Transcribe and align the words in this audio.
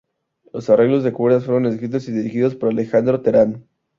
Los 0.51 0.67
arreglos 0.71 1.03
de 1.03 1.13
cuerdas 1.13 1.45
fueron 1.45 1.67
escritos 1.67 2.09
y 2.09 2.11
dirigidos 2.11 2.55
por 2.55 2.69
Alejandro 2.69 3.21
Terán. 3.21 3.67